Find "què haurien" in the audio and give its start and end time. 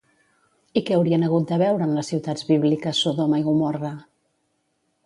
0.87-1.25